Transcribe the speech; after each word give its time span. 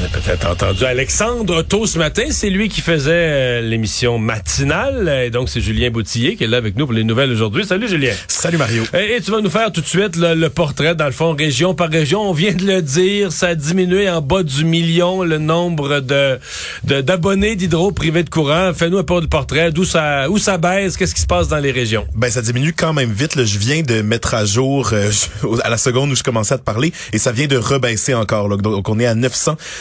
Vous 0.00 0.06
avez 0.06 0.22
peut-être 0.22 0.48
entendu 0.48 0.84
Alexandre 0.86 1.60
tôt 1.60 1.84
ce 1.84 1.98
matin. 1.98 2.22
C'est 2.30 2.48
lui 2.48 2.70
qui 2.70 2.80
faisait 2.80 3.10
euh, 3.12 3.60
l'émission 3.60 4.18
matinale. 4.18 5.24
Et 5.26 5.28
donc, 5.28 5.50
c'est 5.50 5.60
Julien 5.60 5.90
Boutillier 5.90 6.36
qui 6.36 6.44
est 6.44 6.46
là 6.46 6.56
avec 6.56 6.74
nous 6.78 6.86
pour 6.86 6.94
les 6.94 7.04
nouvelles 7.04 7.30
aujourd'hui. 7.30 7.66
Salut, 7.66 7.86
Julien. 7.86 8.14
Salut, 8.26 8.56
Mario. 8.56 8.84
Et, 8.94 9.16
et 9.16 9.20
tu 9.20 9.30
vas 9.30 9.42
nous 9.42 9.50
faire 9.50 9.70
tout 9.70 9.82
de 9.82 9.86
suite 9.86 10.16
le, 10.16 10.34
le 10.34 10.48
portrait, 10.48 10.94
dans 10.94 11.04
le 11.04 11.12
fond, 11.12 11.34
région 11.36 11.74
par 11.74 11.90
région. 11.90 12.22
On 12.22 12.32
vient 12.32 12.54
de 12.54 12.64
le 12.64 12.80
dire, 12.80 13.30
ça 13.30 13.48
a 13.48 13.54
diminué 13.54 14.08
en 14.08 14.22
bas 14.22 14.42
du 14.42 14.64
million 14.64 15.22
le 15.22 15.36
nombre 15.36 16.00
de 16.00 16.38
d'abonnés 16.84 17.54
d'hydro 17.56 17.92
privé 17.92 18.22
de 18.22 18.30
courant. 18.30 18.72
Fais-nous 18.72 18.96
un 18.96 19.04
peu 19.04 19.20
de 19.20 19.26
portrait. 19.26 19.70
D'où 19.70 19.84
ça, 19.84 20.30
où 20.30 20.38
ça 20.38 20.56
baisse? 20.56 20.96
Qu'est-ce 20.96 21.14
qui 21.14 21.20
se 21.20 21.26
passe 21.26 21.48
dans 21.48 21.58
les 21.58 21.72
régions? 21.72 22.06
Ben 22.14 22.30
ça 22.30 22.40
diminue 22.40 22.72
quand 22.72 22.94
même 22.94 23.12
vite. 23.12 23.36
Là. 23.36 23.44
Je 23.44 23.58
viens 23.58 23.82
de 23.82 24.00
mettre 24.00 24.32
à 24.32 24.46
jour 24.46 24.88
euh, 24.94 25.10
à 25.62 25.68
la 25.68 25.76
seconde 25.76 26.10
où 26.10 26.16
je 26.16 26.22
commençais 26.22 26.54
à 26.54 26.58
te 26.58 26.64
parler 26.64 26.90
et 27.12 27.18
ça 27.18 27.32
vient 27.32 27.48
de 27.48 27.58
rebaisser 27.58 28.14
encore. 28.14 28.48
Là. 28.48 28.56
Donc 28.56 28.88
on 28.88 28.98
est 28.98 29.06
à 29.06 29.14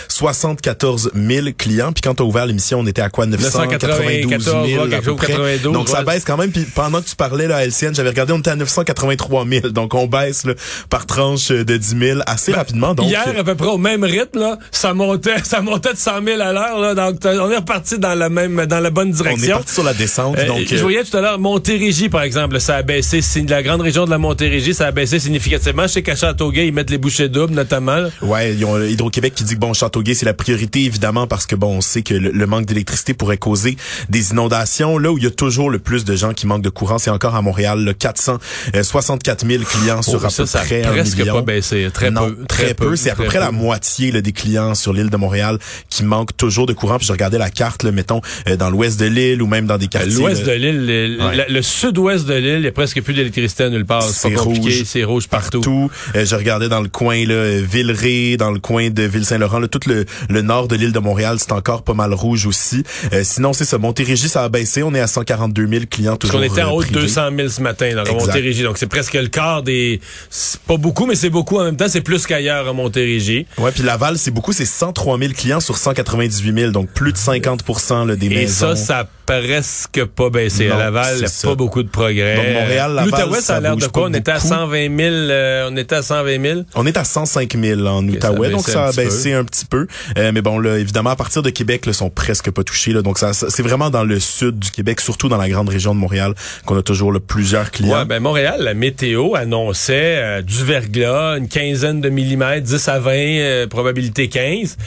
974 0.10 1.12
000 1.16 1.48
clients. 1.58 1.92
Puis 1.94 2.02
quand 2.02 2.20
on 2.20 2.26
a 2.26 2.28
ouvert 2.28 2.46
l'émission, 2.46 2.80
on 2.80 2.88
était 2.88 3.02
à 3.02 3.10
quoi 3.10 3.26
992 3.26 4.44
000 4.44 4.58
ouais, 4.58 4.78
à 4.78 4.88
quelque 4.88 5.04
peu 5.06 5.12
chose, 5.12 5.18
près. 5.18 5.34
92, 5.34 5.74
Donc 5.74 5.90
ça 5.90 6.04
baisse 6.04 6.24
quand 6.26 6.38
même. 6.38 6.52
Puis 6.52 6.66
pendant 6.76 7.02
que 7.02 7.08
tu 7.08 7.16
parlais 7.16 7.48
là, 7.48 7.58
à 7.58 7.66
LCN, 7.66 7.94
j'avais 7.94 8.10
regardé, 8.10 8.34
on 8.34 8.40
était 8.40 8.50
à 8.52 8.56
983 8.56 9.46
000. 9.48 9.70
Donc 9.70 9.94
on 9.94 10.08
baisse 10.08 10.46
là, 10.46 10.54
par 10.90 11.06
tranche 11.06 11.50
de 11.50 11.78
10 11.78 11.96
000 12.00 12.20
assez 12.26 12.52
rapidement. 12.52 12.94
Donc 12.94 13.06
Ben, 13.06 13.12
Hier, 13.12 13.40
à 13.40 13.44
peu 13.44 13.56
près 13.56 13.68
au 13.68 13.78
même 13.78 14.04
rythme, 14.04 14.40
là, 14.40 14.58
ça 14.72 14.94
montait, 14.94 15.36
ça 15.44 15.62
montait 15.62 15.94
de 15.94 15.98
100 15.98 16.24
000 16.26 16.42
à 16.42 16.54
l'heure. 16.54 16.80
là. 16.80 16.96
Donc, 16.96 17.20
on 17.24 17.52
est 17.52 17.58
reparti 17.58 17.98
dans 18.00 18.16
la 18.16 18.30
même, 18.30 18.66
dans 18.66 18.80
la 18.80 18.90
bonne 18.90 19.10
on 19.10 19.12
est 19.12 19.16
direction. 19.16 19.56
parti 19.58 19.74
sur 19.74 19.84
la 19.84 19.94
descente. 19.94 20.38
Euh, 20.38 20.48
donc 20.48 20.62
je 20.68 20.76
euh, 20.76 20.82
voyais 20.82 21.04
tout 21.04 21.16
à 21.18 21.22
l'heure 21.22 21.40
Montérégie, 21.40 22.10
par 22.10 22.22
exemple, 22.24 22.60
ça 22.60 22.76
a 22.78 22.82
baissé. 22.82 23.22
La 23.48 23.64
grande 23.64 23.82
région 23.82 24.06
de 24.06 24.10
la 24.10 24.18
Montérégie, 24.18 24.74
ça 24.74 24.88
a 24.88 24.92
baissé 24.92 25.20
significativement. 25.20 25.84
Je 25.84 25.88
sais 25.94 26.02
qu'à 26.04 26.16
Châteauguay, 26.16 26.68
ils 26.68 26.74
mettent 26.74 26.90
les 26.90 26.98
bouchées 26.98 27.30
doubles, 27.30 27.54
notamment. 27.54 27.96
là. 27.98 28.10
Ouais, 28.22 28.54
ils 28.54 28.66
ont 28.66 28.76
euh, 28.76 28.88
Hydro-Québec 28.90 29.34
qui 29.36 29.44
dit 29.44 29.56
que 29.56 29.60
bon, 29.60 29.74
Châteauguay, 29.74 29.99
c'est 30.14 30.26
la 30.26 30.34
priorité, 30.34 30.84
évidemment, 30.86 31.28
parce 31.28 31.46
que 31.46 31.56
bon, 31.56 31.78
on 31.78 31.82
sait 31.82 32.02
que 32.02 32.14
le, 32.14 32.32
le 32.32 32.48
manque 32.48 32.66
d'électricité 32.66 33.14
pourrait 33.14 33.38
causer 33.38 33.78
des 34.10 34.32
inondations. 34.32 34.98
Là 34.98 35.12
où 35.12 35.18
il 35.18 35.24
y 35.24 35.28
a 35.28 35.32
toujours 35.32 35.70
le 35.70 35.80
plus 35.80 36.06
de 36.06 36.16
gens 36.16 36.34
qui 36.34 36.48
manquent 36.48 36.62
de 36.64 36.70
courant, 36.70 36.98
c'est 36.98 37.10
encore 37.12 37.36
à 37.36 37.42
Montréal, 37.42 37.80
là, 37.84 37.94
464 37.94 39.46
000 39.48 39.64
clients 39.64 40.02
sur 40.02 40.20
Oh, 40.22 40.26
à 40.26 40.30
ça, 40.30 40.44
peu 40.44 40.48
ça 40.48 40.62
a 40.62 40.64
près 40.66 40.84
un 40.84 41.04
million. 41.04 41.34
pas 41.36 41.42
baissé. 41.42 41.88
Très 41.94 42.12
non, 42.12 42.30
peu. 42.30 42.46
Très, 42.48 42.74
peu. 42.74 42.96
C'est 42.96 43.10
à 43.12 43.16
peu 43.16 43.24
très 43.24 43.30
près 43.30 43.40
la 43.40 43.48
peu. 43.52 43.56
moitié 43.56 44.12
là, 44.12 44.22
des 44.22 44.32
clients 44.32 44.76
sur 44.76 44.94
l'île 44.94 45.10
de 45.10 45.18
Montréal 45.18 45.58
qui 45.90 46.04
manquent 46.04 46.36
toujours 46.36 46.66
de 46.66 46.74
courant. 46.74 46.98
Puis 46.98 47.08
je 47.08 47.12
regardais 47.12 47.38
la 47.38 47.50
carte, 47.50 47.84
là, 47.84 47.92
mettons, 47.92 48.22
euh, 48.48 48.56
dans 48.58 48.70
l'ouest 48.70 49.00
de 49.00 49.06
l'île 49.06 49.42
ou 49.42 49.48
même 49.48 49.66
dans 49.68 49.78
des 49.78 49.88
quartiers. 49.88 50.12
L'ouest 50.14 50.46
là, 50.46 50.54
de 50.54 50.60
l'île, 50.60 50.86
le, 50.86 51.20
Ouais. 51.20 51.46
le 51.50 51.62
sud-ouest 51.62 52.26
de 52.26 52.34
l'île, 52.34 52.60
il 52.60 52.66
y 52.66 52.68
a 52.68 52.72
presque 52.72 53.02
plus 53.02 53.14
d'électricité 53.14 53.64
à 53.64 53.70
nulle 53.70 53.86
part. 53.86 54.04
C'est 54.04 54.36
rouge 54.36 54.84
c'est 54.86 55.04
rouge 55.04 55.28
partout. 55.28 55.62
partout. 55.62 55.92
Euh, 56.16 56.26
je 56.26 56.36
regardais 56.36 56.70
dans 56.70 56.82
le 56.82 56.90
coin 56.90 57.26
là, 57.26 57.34
euh, 57.34 57.64
Villeray, 57.70 58.38
dans 58.38 58.52
le 58.52 58.60
coin 58.60 58.90
de 58.90 59.04
Ville-Saint-Laurent, 59.04 59.60
là, 59.60 59.68
tout 59.68 59.80
le, 59.90 60.06
le 60.30 60.42
nord 60.42 60.68
de 60.68 60.76
l'île 60.76 60.92
de 60.92 61.00
Montréal, 61.00 61.38
c'est 61.40 61.52
encore 61.52 61.84
pas 61.84 61.94
mal 61.94 62.14
rouge 62.14 62.46
aussi. 62.46 62.84
Euh, 63.14 63.22
sinon, 63.24 63.54
c'est 63.54 63.66
ça. 63.66 63.78
Montérégie, 63.78 64.30
ça 64.30 64.44
a 64.44 64.50
baissé. 64.50 64.84
On 64.84 64.94
est 64.94 65.00
à 65.00 65.08
142 65.08 65.68
000 65.68 65.84
clients 65.90 66.12
Parce 66.16 66.32
toujours 66.32 66.40
qu'on 66.40 66.46
était 66.46 66.64
en 66.64 66.70
euh, 66.70 66.72
haut 66.76 66.82
de 66.84 66.88
privés. 66.88 67.02
200 67.02 67.22
000 67.36 67.50
ce 67.50 67.62
matin, 67.62 67.90
là, 67.94 68.04
à. 68.08 68.12
Montérégie. 68.14 68.64
Donc, 68.64 68.78
c'est 68.78 68.88
presque 68.88 69.14
le 69.14 69.28
quart 69.28 69.64
des... 69.64 70.00
C'est 70.30 70.60
pas 70.62 70.78
beaucoup, 70.78 71.06
mais 71.06 71.16
c'est 71.16 71.30
beaucoup 71.30 71.58
en 71.60 71.64
même 71.66 71.78
temps. 71.78 71.88
C'est 71.90 72.02
plus 72.02 72.26
qu'ailleurs 72.26 72.68
à 72.68 72.74
Montérégie. 72.74 73.46
Ouais, 73.58 73.72
puis 73.72 73.84
Laval, 73.84 74.18
c'est 74.18 74.32
beaucoup, 74.32 74.54
c'est 74.54 74.66
103 74.66 75.18
000 75.18 75.34
clients 75.34 75.60
sur 75.60 75.78
198 75.78 76.60
000, 76.60 76.72
donc 76.72 76.90
plus 76.90 77.12
de 77.14 77.18
50 77.18 77.64
là, 78.08 78.16
des 78.16 78.26
Et 78.28 78.30
maisons. 78.30 78.70
ça, 78.70 78.76
ça 78.76 79.00
a 79.00 79.06
presque 79.26 80.06
pas 80.06 80.30
baissé. 80.30 80.68
Non, 80.68 80.76
à 80.76 80.80
Laval, 80.80 81.22
pas 81.22 81.28
ça. 81.28 81.56
beaucoup 81.56 81.84
de 81.84 81.90
progrès. 81.90 82.36
Donc, 82.36 82.46
Montréal, 82.62 82.94
Laval, 82.94 83.06
L'Outaouais, 83.12 83.42
ça 83.42 83.58
a 83.58 83.60
l'air 83.60 83.76
de 83.78 83.86
quoi? 83.88 84.04
On 84.06 84.14
était 84.14 84.32
à 84.32 84.36
beaucoup. 84.36 84.48
120 84.48 84.98
000, 84.98 85.10
euh, 85.14 85.70
on 85.72 85.78
était 85.78 85.96
à 85.96 86.02
120 86.02 86.42
000. 86.42 86.60
On 86.76 86.86
est 86.86 86.98
à 86.98 87.04
105 87.04 87.56
000 87.56 87.82
en 87.82 88.02
ça 88.02 88.08
a 88.08 88.10
Outaouais, 88.32 88.50
donc 88.50 88.68
ça 88.68 88.88
a 88.88 88.92
baissé 88.92 89.34
un 89.34 89.44
petit 89.44 89.66
peu. 89.66 89.69
Euh, 90.18 90.32
mais 90.34 90.42
bon, 90.42 90.60
là, 90.60 90.78
évidemment, 90.78 91.12
à 91.12 91.16
partir 91.16 91.42
de 91.42 91.50
Québec, 91.50 91.86
là, 91.86 91.94
sont 91.94 92.10
presque 92.10 92.50
pas 92.52 92.64
touchés. 92.64 92.92
Là, 92.92 93.02
donc 93.02 93.18
ça, 93.20 93.34
ça- 93.34 93.50
c'est 93.50 93.64
vraiment 93.64 93.90
dans 93.90 94.04
le 94.04 94.20
sud 94.20 94.60
du 94.60 94.72
Québec, 94.72 95.00
surtout 95.02 95.30
dans 95.30 95.38
la 95.38 95.50
grande 95.50 95.70
région 95.70 95.94
de 95.94 96.00
Montréal, 96.00 96.34
qu'on 96.66 96.78
a 96.78 96.82
toujours 96.82 97.12
là, 97.12 97.20
plusieurs 97.20 97.72
clients. 97.72 98.00
Ouais, 98.00 98.06
ben 98.06 98.20
Montréal, 98.20 98.58
la 98.62 98.74
météo 98.74 99.36
annonçait 99.36 100.18
euh, 100.18 100.42
du 100.42 100.64
verglas, 100.64 101.38
une 101.38 101.48
quinzaine 101.48 102.02
de 102.02 102.10
millimètres, 102.10 102.66
10 102.68 102.88
à 102.88 103.00
20, 103.00 103.12
euh, 103.14 103.68
probabilité 103.68 104.28
15. 104.30 104.78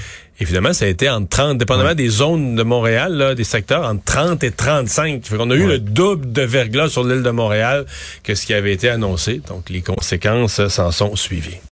Évidemment, 0.41 0.73
ça 0.73 0.87
a 0.87 0.89
été 0.89 1.09
entre 1.09 1.29
30, 1.29 1.59
dépendamment 1.59 1.95
des 1.95 2.09
zones 2.09 2.57
de 2.57 2.63
Montréal, 2.65 3.13
là, 3.15 3.35
des 3.35 3.45
secteurs, 3.45 3.85
entre 3.85 4.03
30 4.05 4.43
et 4.43 4.51
35. 4.51 5.25
Fait 5.25 5.37
qu'on 5.37 5.51
a 5.51 5.55
eu 5.55 5.67
le 5.69 5.79
double 5.79 6.33
de 6.33 6.43
verglas 6.43 6.89
sur 6.89 7.05
l'île 7.05 7.23
de 7.23 7.31
Montréal 7.31 7.85
que 8.25 8.35
ce 8.35 8.45
qui 8.47 8.55
avait 8.55 8.73
été 8.73 8.89
annoncé. 8.89 9.41
Donc, 9.49 9.71
les 9.71 9.83
conséquences 9.83 10.59
euh, 10.59 10.69
s'en 10.69 10.91
sont 10.91 11.15
suivies. 11.15 11.59